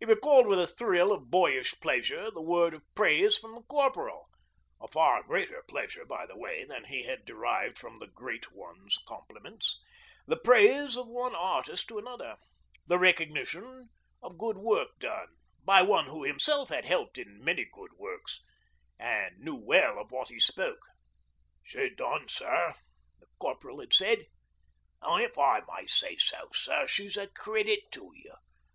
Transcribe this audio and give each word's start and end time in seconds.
He 0.00 0.06
recalled 0.06 0.46
with 0.46 0.58
a 0.58 0.66
thrill 0.66 1.12
of 1.12 1.30
boyish 1.30 1.78
pleasure 1.78 2.30
the 2.30 2.40
word 2.40 2.72
of 2.72 2.80
praise 2.94 3.36
from 3.36 3.52
the 3.52 3.60
Corporal 3.64 4.30
a 4.80 4.88
far 4.88 5.22
greater 5.22 5.62
pleasure, 5.68 6.06
by 6.06 6.24
the 6.24 6.34
way, 6.34 6.64
than 6.64 6.84
he 6.84 7.02
had 7.02 7.26
derived 7.26 7.76
from 7.78 7.98
the 7.98 8.06
Great 8.06 8.52
One's 8.52 8.96
compliments 9.06 9.78
the 10.26 10.38
praise 10.38 10.96
of 10.96 11.08
one 11.08 11.34
artist 11.34 11.88
to 11.88 11.98
another, 11.98 12.38
the 12.86 12.98
recognition 12.98 13.90
of 14.22 14.38
good 14.38 14.56
work 14.56 14.98
done, 14.98 15.36
by 15.62 15.82
one 15.82 16.06
who 16.06 16.24
himself 16.24 16.70
had 16.70 16.86
helped 16.86 17.18
in 17.18 17.44
many 17.44 17.66
good 17.70 17.92
works 17.98 18.40
and 18.98 19.36
knew 19.40 19.56
well 19.56 19.98
of 19.98 20.10
what 20.10 20.30
he 20.30 20.40
spoke. 20.40 20.86
'She's 21.62 21.94
done, 21.96 22.28
sir,' 22.30 22.72
the 23.20 23.26
Corporal 23.38 23.80
had 23.80 23.92
said. 23.92 24.24
'And 25.02 25.22
if 25.22 25.36
I 25.38 25.60
may 25.76 25.86
say 25.86 26.16
so, 26.16 26.48
sir, 26.54 26.86
she's 26.86 27.18
a 27.18 27.28
credit 27.28 27.92
to 27.92 28.10
you. 28.14 28.32